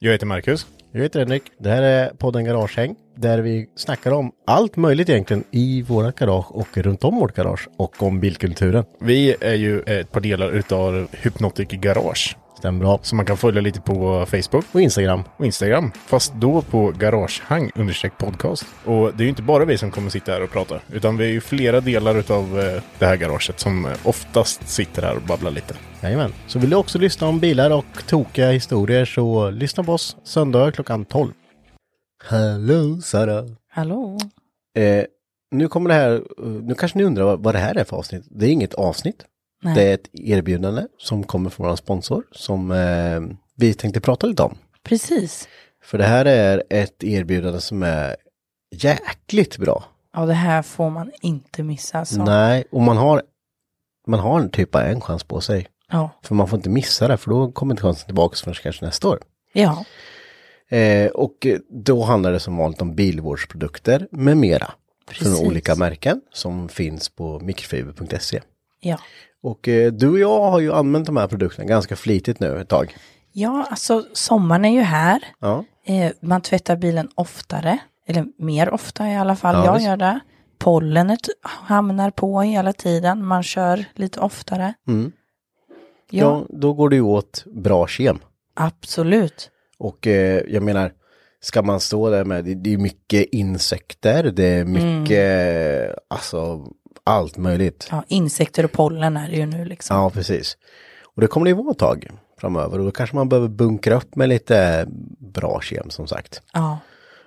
[0.00, 0.66] Jag heter Marcus.
[0.92, 1.42] Jag heter Henrik.
[1.58, 6.52] Det här är podden Garagehäng där vi snackar om allt möjligt egentligen i våra garage
[6.52, 8.84] och runt om vårt garage och om bilkulturen.
[9.00, 12.36] Vi är ju ett par delar utav Hypnotic Garage.
[12.58, 12.98] Stämmer.
[13.02, 15.22] Som man kan följa lite på Facebook Och Instagram.
[15.36, 15.92] och Instagram.
[16.06, 18.66] Fast då på Garagehang understreck podcast.
[18.84, 20.80] Och det är ju inte bara vi som kommer sitta här och prata.
[20.92, 25.02] Utan vi är ju flera delar utav eh, det här garaget som eh, oftast sitter
[25.02, 25.74] här och babblar lite.
[26.02, 26.32] Jajamän.
[26.46, 30.72] Så vill du också lyssna om bilar och tokiga historier så lyssna på oss söndag
[30.72, 31.32] klockan 12.
[32.24, 33.44] Hallå Sara.
[33.70, 34.18] Hallå?
[34.76, 35.04] Eh,
[35.50, 37.96] nu kommer det här, eh, nu kanske ni undrar vad, vad det här är för
[37.96, 38.24] avsnitt.
[38.30, 39.24] Det är inget avsnitt.
[39.62, 39.74] Nej.
[39.74, 43.20] Det är ett erbjudande som kommer från vår sponsor som eh,
[43.56, 44.58] vi tänkte prata lite om.
[44.82, 45.48] Precis.
[45.82, 48.16] För det här är ett erbjudande som är
[48.70, 49.84] jäkligt bra.
[50.14, 52.04] Ja, det här får man inte missa.
[52.04, 52.24] Så.
[52.24, 53.22] Nej, och man har,
[54.06, 55.66] man har en typ av en chans på sig.
[55.90, 56.10] Ja.
[56.22, 59.08] För man får inte missa det, för då kommer inte chansen tillbaka förrän kanske nästa
[59.08, 59.18] år.
[59.52, 59.84] Ja.
[60.68, 61.46] Eh, och
[61.84, 64.72] då handlar det som vanligt om bilvårdsprodukter med mera.
[65.08, 65.38] Precis.
[65.38, 68.40] Från olika märken som finns på mikrofiber.se.
[68.80, 68.98] Ja.
[69.42, 72.68] Och eh, du och jag har ju använt de här produkterna ganska flitigt nu ett
[72.68, 72.96] tag.
[73.32, 75.24] Ja, alltså sommaren är ju här.
[75.40, 77.78] Ja, Eh, man tvättar bilen oftare.
[78.06, 79.54] Eller mer ofta i alla fall.
[79.54, 79.86] Ja, jag visst.
[79.86, 80.20] gör det.
[80.58, 83.24] Pollenet hamnar på hela tiden.
[83.26, 84.74] Man kör lite oftare.
[84.88, 85.12] Mm.
[86.10, 86.46] Ja, ja.
[86.48, 88.18] då går det ju åt bra kem.
[88.54, 89.50] absolut.
[89.78, 90.92] Och eh, jag menar,
[91.40, 96.66] ska man stå där med, det, det är mycket insekter, det är mycket, alltså
[97.08, 97.88] allt möjligt.
[97.90, 99.96] Ja, insekter och pollen är det ju nu liksom.
[99.96, 100.56] Ja, precis.
[101.14, 102.08] Och det kommer det ju vara ett tag
[102.40, 104.86] framöver och då kanske man behöver bunkra upp med lite
[105.18, 106.42] bra kem som sagt.
[106.52, 106.78] Ja.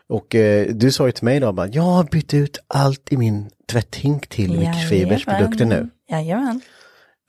[0.10, 3.18] Och eh, du sa ju till mig då, bara, jag har bytt ut allt i
[3.18, 5.90] min tvätthink till Microfibers produkter nu.
[6.10, 6.62] Jajamän.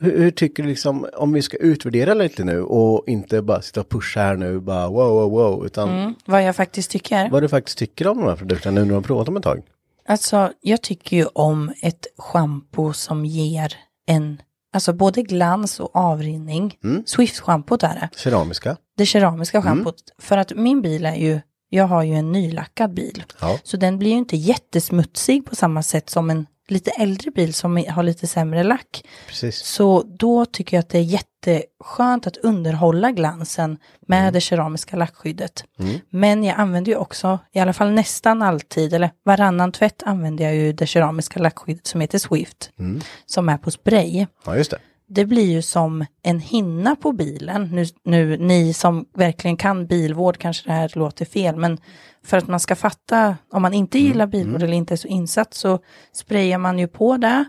[0.00, 3.80] Hur, hur tycker du liksom, om vi ska utvärdera lite nu och inte bara sitta
[3.80, 6.14] och pusha här nu, bara wow, wow, wow, utan Mm.
[6.24, 7.30] Vad jag faktiskt tycker.
[7.30, 9.42] vad du faktiskt tycker om de här produkterna nu när du har provat dem ett
[9.42, 9.62] tag.
[10.08, 13.74] Alltså, jag tycker ju om ett schampo som ger
[14.06, 14.42] en,
[14.72, 16.78] alltså både glans och avrinning.
[16.84, 17.04] Mm.
[17.06, 18.08] Swift-schampot är det.
[18.16, 18.76] Keramiska.
[18.96, 19.68] Det keramiska Mm.
[19.68, 19.96] schampot.
[20.18, 23.24] För att min bil är ju, jag har ju en nylackad bil.
[23.40, 23.58] Ja.
[23.62, 27.84] Så den blir ju inte jättesmutsig på samma sätt som en lite äldre bil som
[27.88, 29.04] har lite sämre lack.
[29.28, 29.56] Precis.
[29.64, 34.32] Så då tycker jag att det är jätteskönt att underhålla glansen med Mm.
[34.32, 35.64] det keramiska lackskyddet.
[36.10, 40.54] Men jag använder ju också, i alla fall nästan alltid, eller varannan tvätt använder jag
[40.54, 42.70] ju det keramiska lackskyddet som heter Swift.
[42.78, 43.00] Mm.
[43.26, 44.26] Som är på spray.
[44.46, 44.78] Ja, just det.
[45.14, 47.68] Det blir ju som en hinna på bilen.
[47.72, 51.78] Nu, nu ni som verkligen kan bilvård kanske det här låter fel, men
[52.24, 55.54] för att man ska fatta, om man inte gillar bilvård eller inte är så insatt
[55.54, 55.78] så
[56.12, 57.44] sprayar man ju på det.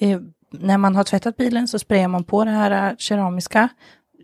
[0.00, 0.20] Eh,
[0.50, 3.68] när man har tvättat bilen så sprayar man på det här eh, keramiska,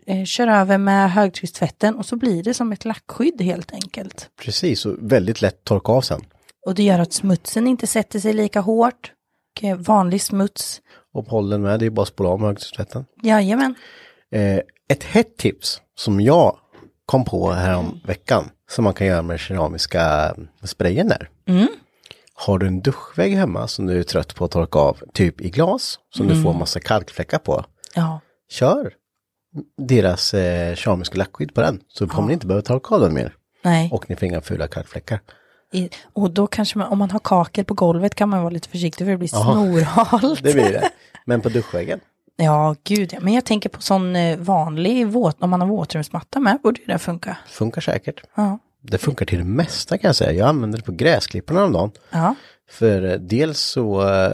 [0.07, 4.29] eh, kör över med högtryckstvätten och så blir det som ett lackskydd helt enkelt.
[4.43, 6.21] Precis, och väldigt lätt torka av sen.
[6.65, 9.11] Och det gör att smutsen inte sätter sig lika hårt.
[9.55, 10.81] Och, eh, vanlig smuts,
[11.13, 13.05] Och pollen med, det är bara att spola av högtryckstvätten.
[13.23, 13.75] jajamän.
[14.31, 14.59] Eh,
[14.89, 16.57] ett hett tips som jag
[17.05, 21.29] kom på här om veckan som man kan göra med keramiska sprayen där.
[21.47, 21.67] Mm.
[22.33, 25.49] Har du en duschvägg hemma som du är trött på att torka av, typ i
[25.49, 27.65] glas, som du får massa kalkfläckar på,
[27.95, 28.19] Ja,
[28.49, 28.93] kör
[29.77, 31.81] deras eh, keramiska lackskydd på den.
[31.87, 33.33] Så kommer ni inte behöva ta kabeln mer.
[33.61, 33.89] Nej.
[33.93, 35.19] Och ni får inga fula kalkfläckar.
[35.75, 38.69] I, och då kanske man, om man har kakel på golvet kan man vara lite
[38.69, 40.43] försiktig för det blir snorhalt.
[40.43, 40.89] Det blir det.
[41.25, 41.99] Men på duschväggen.
[42.37, 43.19] Ja, gud ja.
[43.21, 46.99] Men jag tänker på sån eh, vanlig våt, om man har våtrumsmatta med borde det
[46.99, 47.37] funka.
[47.47, 48.23] Funkar säkert.
[48.35, 48.59] Ja.
[48.81, 50.31] Det funkar till det mesta kan jag säga.
[50.31, 51.91] Jag använder det på gräsklipparna om dagen.
[52.11, 52.35] Ja.
[52.69, 54.33] För eh, dels så eh,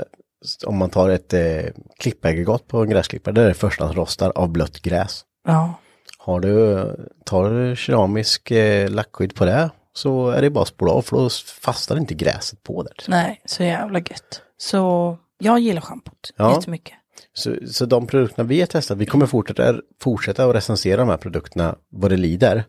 [0.65, 1.65] om man tar ett eh,
[1.99, 5.25] klippaggregat på en gräsklippare, där är det förstahandsrostar av blött gräs.
[5.47, 5.73] Ja.
[6.17, 6.85] Har du,
[7.25, 11.17] tar du keramisk eh, lackskydd på det så är det bara att spola av för
[11.17, 11.29] då
[11.61, 12.93] fastnar inte gräset på där.
[13.07, 14.41] Nej, så jävla gött.
[14.57, 16.55] Så jag gillar schampot Ja.
[16.55, 16.93] jättemycket.
[17.33, 21.17] Så, så de produkterna vi har testat, vi kommer fortsätta, fortsätta att recensera de här
[21.17, 22.63] produkterna vad det lider.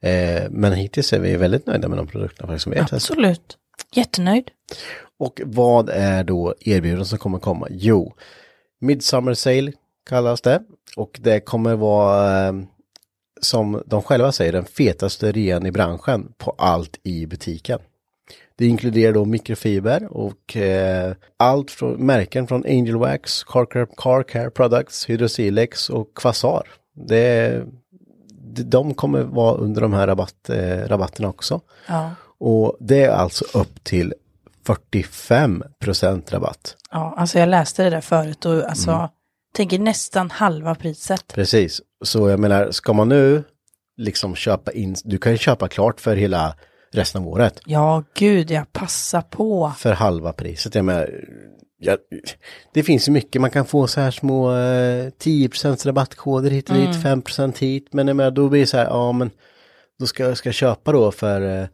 [0.00, 3.10] Eh, men hittills är vi väldigt nöjda med de produkterna som vi har testat.
[3.10, 3.58] Absolut.
[3.92, 4.50] Jättenöjd.
[5.18, 7.66] Och vad är då erbjudanden som kommer komma?
[7.70, 8.14] Jo,
[8.80, 9.72] Midsummer Sale
[10.08, 10.62] kallas det.
[10.96, 12.52] Och det kommer vara, eh,
[13.44, 17.78] som de själva säger, den fetaste rean i branschen på allt i butiken.
[18.56, 24.22] Det inkluderar då mikrofiber och eh, allt från märken från Angel Wax, Car Care, Car
[24.22, 26.66] Care Products, Hydrosilex och Quasar.
[27.08, 27.62] Det,
[28.64, 31.60] de kommer vara under de här rabatt, eh, rabatterna också.
[31.88, 32.10] Ja.
[32.38, 34.14] Och det är alltså upp till
[34.66, 36.76] 45% rabatt.
[36.90, 39.08] ja, alltså jag läste det där förut och alltså, Mm.
[39.54, 41.34] Tänker nästan halva priset.
[41.34, 41.80] Precis.
[42.04, 43.42] Så jag menar, ska man nu
[43.96, 46.54] liksom köpa in, du kan ju köpa klart för hela
[46.92, 47.60] resten av året.
[47.66, 49.72] Ja, gud, jag passar på.
[49.78, 50.74] För halva priset.
[50.74, 51.10] Jag menar,
[51.78, 51.96] ja,
[52.74, 55.48] det finns ju mycket, man kan få så här små eh, 10
[55.84, 57.22] rabattkoder hit och dit, 5
[57.58, 57.88] hit.
[57.92, 59.30] Men jag menar, då blir det så här, ja men
[59.98, 61.66] då ska jag ska jag köpa då för, eh,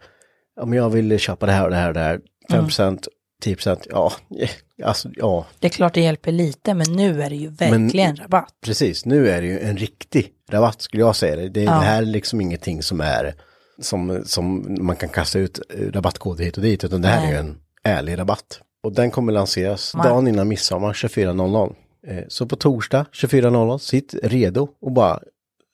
[0.61, 2.99] om jag vill köpa det här och det här och det här, 5
[3.41, 3.57] 10
[3.91, 4.51] ja, eh,
[4.85, 8.55] alltså ja, Det är klart det hjälper lite, men nu är det ju verkligen rabatt.
[8.65, 11.37] Precis, nu är det ju en riktig rabatt skulle jag säga.
[11.37, 11.71] Det, det, Ja.
[11.73, 13.35] det här är liksom ingenting som är
[13.81, 15.61] som, som man kan kasta ut
[15.93, 18.61] rabattkoder hit och dit, utan det här är ju en ärlig rabatt.
[18.83, 21.75] Och den kommer lanseras Man- dagen innan midsommar 24.00.
[22.07, 25.21] Eh, Så på torsdag 24.00, sitt redo och bara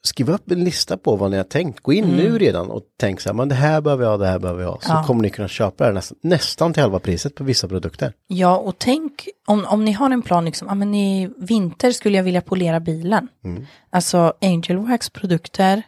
[0.06, 1.80] skriv upp en lista på vad ni har tänkt.
[1.80, 4.38] Gå in nu redan och tänk så här, men det här behöver jag, det här
[4.38, 4.82] behöver jag.
[4.82, 5.00] Så Mm.
[5.02, 5.06] Ja.
[5.06, 8.12] kommer ni kunna köpa det här nästan, nästan till halva priset på vissa produkter.
[8.26, 12.16] Ja, och tänk om, om ni har en plan, liksom, ja, men i vinter skulle
[12.16, 13.28] jag vilja polera bilen.
[13.44, 13.66] Mm.
[13.90, 15.82] Alltså Angel Wax produkter,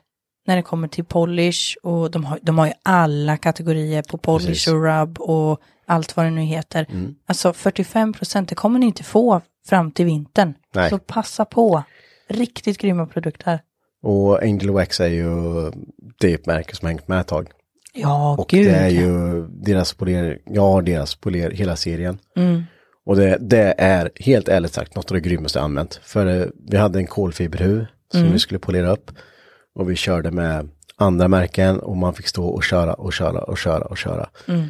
[0.47, 4.47] när det kommer till polish och de har, de har ju alla kategorier på polish
[4.47, 4.69] Precis.
[4.69, 6.87] och rub och allt vad det nu heter.
[6.91, 7.15] Mm.
[7.26, 10.55] Alltså 45 procent, det kommer ni inte få fram till vintern.
[10.75, 10.91] Nej.
[10.91, 11.82] Så passa på.
[12.29, 13.61] Riktigt grymma produkter.
[14.03, 15.31] Och Angel Wax är ju,
[16.21, 17.49] det är ett märke som har hängt med ett tag.
[17.95, 18.67] Ja, Och gud.
[18.67, 19.00] det är ja.
[19.00, 22.19] ju deras poler, har deras poler, hela serien.
[22.37, 22.62] Mm.
[23.06, 26.00] Och det, det är helt ärligt sagt något av det grymmaste jag använt.
[26.03, 28.33] För eh, vi hade en kolfiberhuv som Mm.
[28.33, 29.11] vi skulle polera upp.
[29.75, 33.59] Och vi körde med andra märken och man fick stå och köra och köra och
[33.59, 34.29] köra och köra.
[34.49, 34.67] Mm.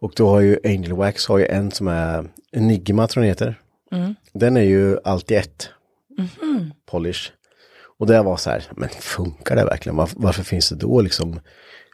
[0.00, 3.48] Och då har ju Angel Wax har ju en som är Enigma tror jag den
[3.48, 3.60] heter.
[3.92, 4.14] Mm.
[4.32, 5.68] Den är ju alltid ett
[6.18, 6.72] Mhm.
[6.90, 7.32] polish.
[8.02, 9.96] Och det var så här, men funkar det verkligen?
[9.96, 11.40] Varför, varför finns det då liksom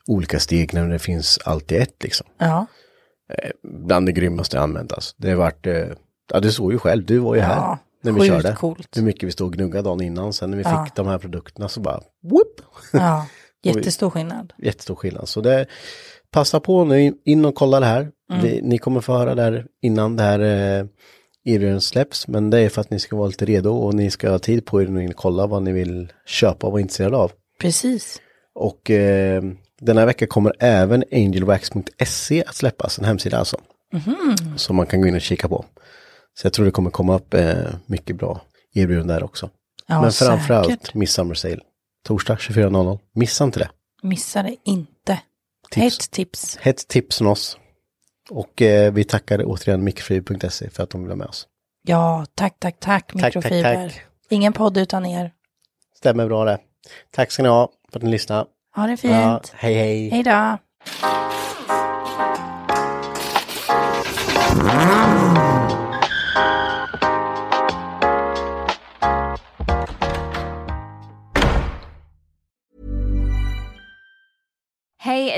[0.06, 2.26] olika steg när det finns alltid ett liksom?
[2.38, 2.66] Ja,
[3.62, 5.14] Bland det grymmaste jag använt alltså.
[5.18, 5.86] Det har varit, eh,
[6.32, 8.54] ja du såg ju själv, du var ju här Ja, när vi körde.
[8.54, 8.96] coolt.
[8.96, 10.32] Hur mycket vi stod och gnuggade dagen innan.
[10.32, 10.84] Sen när vi Ja.
[10.84, 12.00] fick de här produkterna så bara,
[12.30, 12.60] whoop!
[12.92, 13.26] ja.
[13.62, 14.52] jättestor skillnad.
[14.58, 15.28] Jättestor skillnad.
[15.28, 15.66] Så det,
[16.30, 18.10] passa på nu, in och kolla det här.
[18.32, 18.42] Mm.
[18.42, 20.40] Vi, ni kommer få höra det här innan det här
[20.80, 20.86] eh,
[21.48, 22.28] erbjudandet släpps.
[22.28, 24.66] Men det är för att ni ska vara lite redo och ni ska ha tid
[24.66, 27.32] på er och kolla vad ni vill köpa och vara intresserade av.
[27.60, 28.20] Precis.
[28.54, 29.42] Och eh,
[29.80, 33.60] den här veckan kommer även angelwax.se att släppas, en hemsida alltså.
[33.92, 34.58] Mhm.
[34.58, 35.64] Som man kan gå in och kika på.
[36.34, 37.54] Så jag tror det kommer komma upp eh,
[37.86, 38.40] mycket bra
[38.74, 39.50] erbjudanden där också.
[39.86, 40.94] Ja, Men framförallt säkert.
[40.94, 41.60] Midsummer Sale.
[42.06, 42.98] Torsdag 24.00.
[43.14, 43.70] Missa inte det.
[44.02, 45.20] Missa det inte.
[45.70, 45.98] Tips.
[45.98, 46.56] Ett tips.
[46.56, 47.58] Hett tips från oss.
[48.30, 51.46] Och eh, vi tackar återigen mikrofib.se för att de vill vara med oss.
[51.82, 53.88] Ja, tack, tack, tack, tack, mikrofiber.
[53.88, 54.02] tack.
[54.28, 55.32] Ingen podd utan er.
[55.96, 56.58] Stämmer bra det.
[57.10, 58.46] Tack ska ni ha för att ni lyssnade.
[58.76, 59.12] Ha det fint.
[59.12, 60.08] Ja, hej hej.
[60.08, 60.58] Hej då.